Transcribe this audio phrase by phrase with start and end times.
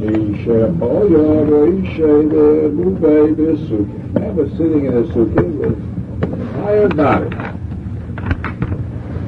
[0.00, 0.16] Man
[4.34, 5.76] was sitting in a sukkah with
[6.54, 7.28] tired body.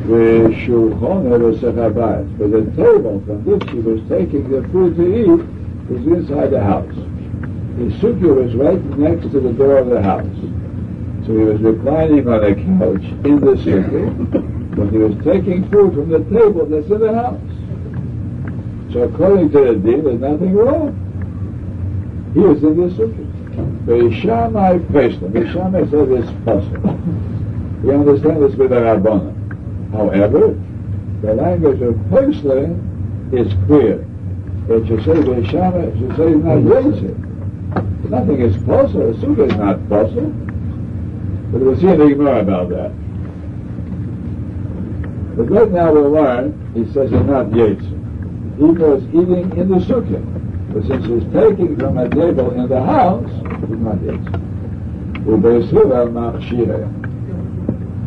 [0.08, 2.38] Shulchan Habayis.
[2.38, 5.44] But the table from which he was taking the food to eat
[5.90, 6.94] was inside the house.
[7.76, 10.24] The sukkah was right next to the door of the house.
[11.26, 15.92] So he was reclining on a couch in the sukkah when he was taking food
[15.92, 17.51] from the table that's in the house.
[18.92, 20.92] So according to the deal, there's nothing wrong.
[22.34, 23.42] He was in the sukkah.
[23.86, 25.20] Beishamai Pesach.
[25.32, 26.94] Beishamai said it's possible.
[27.82, 29.32] We understand this with the.
[29.92, 30.58] However,
[31.22, 32.76] the language of Pesach
[33.32, 34.06] is clear.
[34.68, 37.14] It should say Beishamai, it should say not Yetzer.
[38.10, 39.10] Nothing is possible.
[39.10, 40.32] A sukkah is not possible.
[41.50, 42.92] But we'll see in the Gemara about that.
[45.36, 47.91] But right now we'll learn, he says it's not Yetzer
[48.66, 50.22] he was eating in the sukkah.
[50.72, 54.20] But since he's taking from a table in the house, it's not eat.
[55.26, 56.88] U'Beis Hillel machshireh.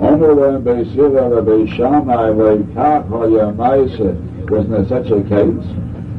[0.02, 2.36] Omer lem Beis Hillel beishamai
[4.50, 5.68] Wasn't there such a case?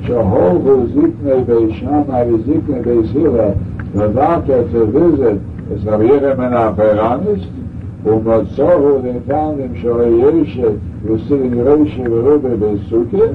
[0.05, 5.41] Shehovu zikne beishamai zikne beisiv the doctor to visit
[5.73, 7.47] is Rabbi ben HaChoranis,
[8.05, 10.77] ומצאו, they found him, שהוא ישב,
[11.09, 13.33] הוא סילין רשי the בסוכה,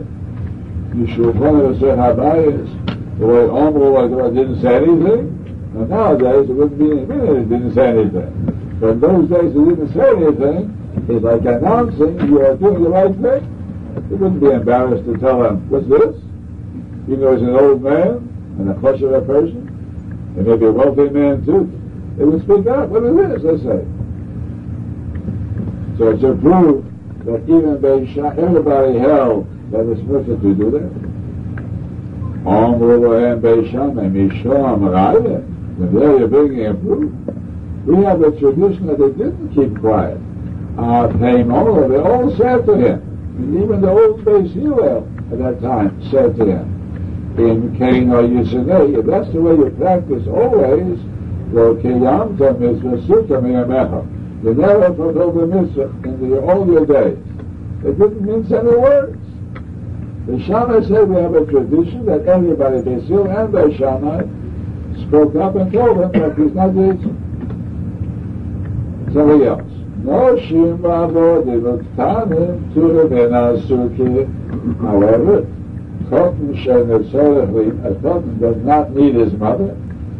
[0.96, 5.40] Yishulchan Yosef Habayis, the way Omru didn't say anything,
[5.74, 8.78] and nowadays it wouldn't be any minute it didn't say anything.
[8.82, 12.90] But in those days it didn't say anything, it's like announcing you are doing the
[12.90, 13.48] right thing.
[14.12, 16.16] It wouldn't be embarrassed to tell them, what's this?
[17.08, 18.28] Even though he's an old man
[18.60, 19.68] and a a person,
[20.36, 21.72] and maybe a wealthy man too,
[22.18, 23.86] they would speak up, what is this, they say.
[25.98, 26.84] So it's a proof
[27.24, 30.92] that even Beisha, everybody held that it's permitted to do that.
[32.48, 35.38] Amru Lohem Beishamai Misham Raya.
[35.82, 37.12] And there you're bringing a proof.
[37.86, 40.20] We have a tradition that they didn't keep quiet.
[40.78, 43.02] Uh, came over, they all said to him.
[43.38, 46.82] And even the old Beis Hillel at that time said to him,
[47.38, 51.00] in Cain or Yisinei, if that's the way you practice always,
[51.52, 54.44] well, Kiyamta Mitzvah Sutta Miyamecha.
[54.44, 57.18] You never fulfilled the mitzvah in the, all your days.
[57.86, 59.31] It didn't mince any words.
[60.28, 64.22] The Shammai said we have a tradition that everybody, Basil and the Shammai,
[65.08, 66.94] spoke up and told him that he's not the
[69.14, 69.64] somebody else.
[70.04, 74.26] No Shimba they looked to the Benasuki.
[74.82, 75.42] However,
[76.10, 79.76] Katan Shenetzorechli, a Katan does not need his mother.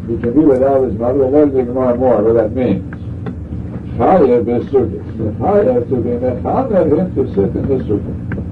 [0.08, 1.18] He can be without his mother.
[1.18, 2.92] We'll learn more and more what that means.
[3.96, 5.00] Fire Besuki.
[5.18, 8.42] The fire to be mechaner him to sit in the sukkah.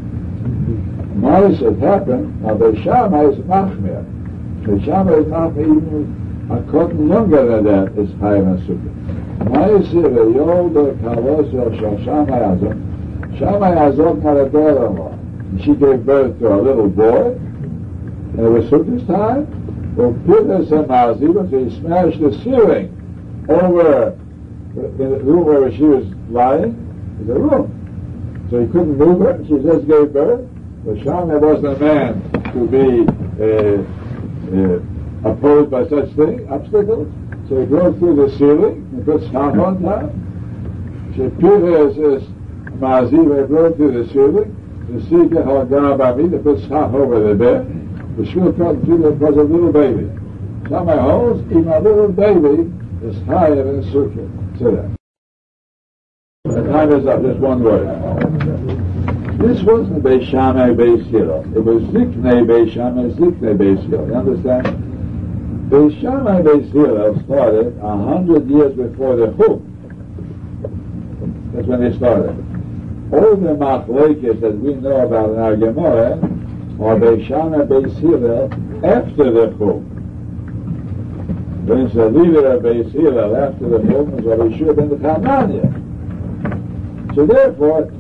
[1.20, 4.04] Had happened, now Beishama is Machmir.
[4.62, 8.92] Beishama is Machmir, even a katan younger than that is higher than Sukkah.
[9.50, 13.38] Ma'is Yolda Kavosel Shal Shammai Azot.
[13.38, 15.12] Shammai Azot had a daughter-in-law.
[15.12, 19.47] And she gave birth to a little boy, and it was Sukkah's time.
[19.97, 22.97] Well, Peter Samazi, so he smashed the ceiling
[23.48, 24.16] over
[24.75, 26.75] in the room where she was lying,
[27.26, 27.76] the room.
[28.50, 30.49] So he couldn't move her, she just gave birth.
[30.84, 33.04] Shammai wasn't a man to be
[33.36, 33.84] uh,
[34.56, 37.06] uh, opposed by such things, obstacles.
[37.48, 40.10] So he broke through the ceiling and put stuff on top.
[41.16, 42.28] So Peter says,
[42.80, 44.56] Maziv broke through the ceiling.
[44.88, 48.16] The Sika Hagabami, they put stuff over the bed.
[48.16, 50.08] The Shul cut through it was a little baby.
[50.68, 52.72] Shammai holds, even a little baby
[53.04, 54.58] is higher than Sukkah.
[54.58, 54.97] Say that.
[56.44, 58.89] The time is up, just one word.
[59.40, 60.72] This wasn't Beis Shammai.
[60.72, 60.76] It
[61.64, 63.88] was Ziknei Beis Shammai Ziknei.
[63.88, 64.66] You understand?
[65.70, 66.42] Beis Shammai
[67.24, 69.62] started a hundred years before the Chum.
[71.54, 72.36] That's when they started.
[73.14, 76.18] All the machlekes that we know about in our Gemara
[76.82, 77.62] are Beis Shammai
[78.86, 79.86] after the Chum.
[81.65, 85.66] When the leader of Beis after the Chum was Rabbi Shua ben Chananya.
[87.15, 87.91] So therefore,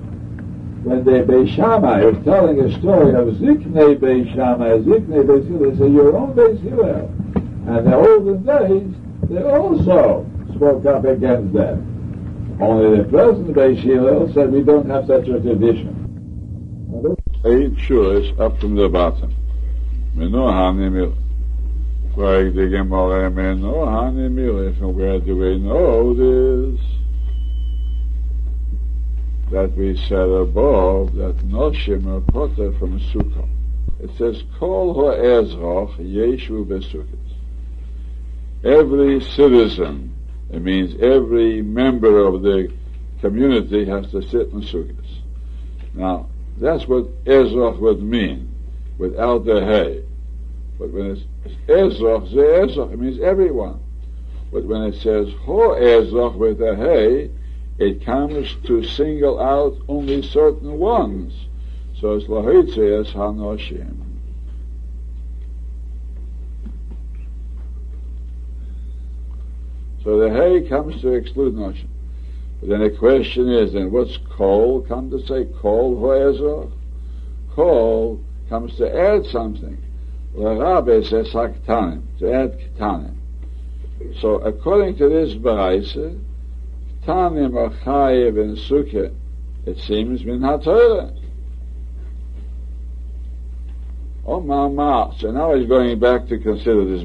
[0.82, 5.78] when the Beis Shammai is telling a story of Ziknei Beis Shammai, Ziknei Beis they
[5.78, 6.58] say, your own Beis.
[7.68, 8.94] And the olden days,
[9.28, 11.78] they also spoke up against that.
[12.60, 15.96] Only the present Beis said we don't have such a tradition.
[17.44, 19.34] Eight shures up from the bottom.
[20.16, 21.14] Menohanimil.
[22.16, 26.80] Like the Gemara, Menohanimil, from where do we know this?
[29.50, 33.48] That we said above that Noshim are potter from Sukkah.
[34.00, 37.30] It says, Kol ha'ezroch yeshu besukis.
[38.64, 40.14] Every citizen,
[40.50, 42.72] it means every member of the
[43.20, 45.18] community has to sit in sukkahs.
[45.94, 48.54] Now, that's what ezroch would mean,
[48.98, 50.04] without the hay.
[50.78, 51.10] But when
[51.44, 53.80] it's ezroch, ze ezroch, it means everyone.
[54.52, 57.30] But when it says ho ezroch with a hay,
[57.80, 61.32] it comes to single out only certain ones.
[61.98, 63.96] So it's lahitzias hanoshim.
[70.04, 71.88] So the hay comes to exclude noshim.
[72.60, 75.46] But then the question is, then what's kol come to say?
[75.62, 76.72] Kol hoezroch?
[77.54, 79.78] Kol comes to add something.
[80.34, 83.14] L'rabe says haktanim, to add ktanim.
[84.20, 86.18] So according to this baraisa,
[87.06, 89.14] chayiv in sukkah,
[89.66, 91.12] it seems, min ha-Torah.
[94.26, 95.12] Oh, ma, ma.
[95.14, 97.04] So now he's going back to consider this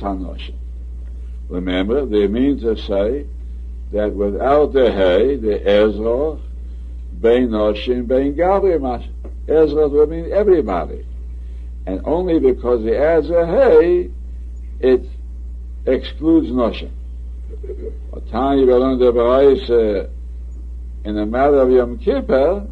[0.00, 0.54] hanoshim.
[1.48, 3.26] Remember, they mean to say
[3.92, 6.40] that without the hay, the ezroch,
[7.20, 8.78] bein noshim, bein gavri
[9.46, 11.06] ezroch would mean everybody.
[11.86, 14.10] And only because he adds a hey,
[14.80, 15.08] it
[15.86, 16.90] excludes noshim.
[18.30, 20.10] Tanya learned the Barais
[21.04, 22.66] in the matter of Yom Kippur,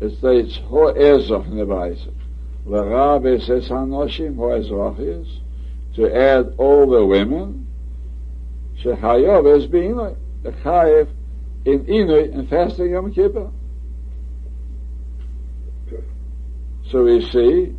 [0.00, 2.12] it states ho ezroch in the Barais.
[2.66, 5.40] L'rab says hanoshim ho ezroch is
[5.94, 7.68] to add all the women.
[8.82, 11.08] Shechayov is being the chayev
[11.64, 13.50] in Inui and fasting Yom Kippur.
[16.90, 17.76] So we see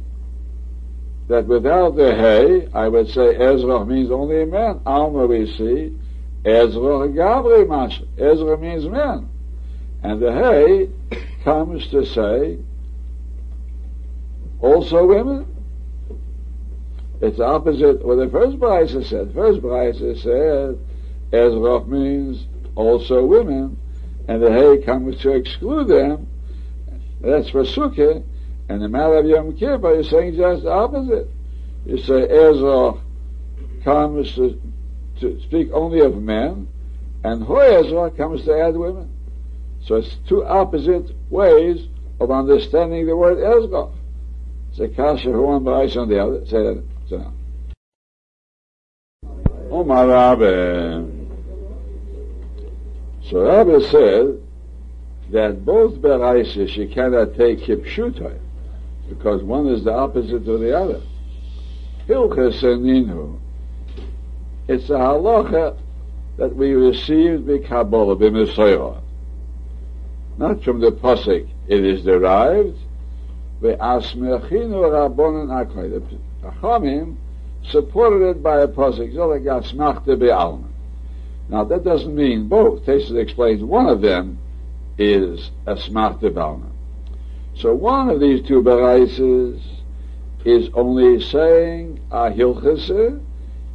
[1.27, 4.81] that without the hay, I would say ezroch means only men.
[4.85, 5.95] Alma we see
[6.43, 8.01] ezroch Gabri Mash.
[8.17, 9.29] ezroch means men.
[10.03, 10.89] And the hay
[11.43, 12.59] comes to say
[14.61, 15.47] also women.
[17.21, 19.33] It's opposite what the first Brisa said.
[19.33, 20.79] First Brisa said
[21.31, 22.45] ezroch means
[22.75, 23.77] also women,
[24.27, 26.27] and the hay comes to exclude them.
[27.21, 28.23] That's for Sukkah,
[28.67, 31.29] and the matter of Yom Kippur, you're saying just the opposite.
[31.85, 32.99] You say ezroch
[33.83, 34.59] comes to,
[35.19, 36.67] to speak only of men,
[37.23, 39.11] and ezroch comes to add women.
[39.83, 41.87] So it's two opposite ways
[42.19, 43.93] of understanding the word ezroch.
[44.73, 46.45] Say Kasha one, but on the other.
[46.47, 46.83] Say that.
[47.07, 47.33] So now.
[49.69, 50.07] Omar.
[53.29, 54.41] So Rabbi said
[55.31, 58.39] that both Beraisis you cannot take Kipshutai
[59.07, 61.01] because one is the opposite to the other.
[62.07, 63.39] Hilchas Ninu.
[64.67, 65.77] It's a halacha
[66.37, 68.99] that we received by Kabbalah, by Messiah.
[70.37, 71.47] Not from the Pasik.
[71.67, 72.77] It is derived
[73.61, 75.91] by Asmechinu Rabbonin Akoy.
[75.91, 77.15] The Chachamim
[77.63, 79.13] supported it by a Pasik.
[79.13, 80.67] So like Asmachta Be'alma.
[81.47, 82.85] Now that doesn't mean both.
[82.85, 84.39] Tesha explains one of them
[84.97, 86.71] is Asmachta Be'alma.
[87.57, 89.61] So one of these two baraises
[90.43, 93.21] is only saying a hilchasa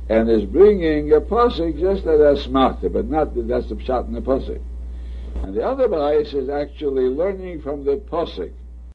[0.09, 4.13] and is bringing a pasuk just as asmachta, but not that that's the pshat in
[4.13, 4.61] the pasuk.
[5.43, 8.53] And the other barais is actually learning from the pasuk